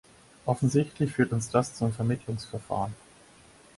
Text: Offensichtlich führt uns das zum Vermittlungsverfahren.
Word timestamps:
Offensichtlich 0.47 1.11
führt 1.13 1.31
uns 1.31 1.51
das 1.51 1.75
zum 1.75 1.93
Vermittlungsverfahren. 1.93 2.95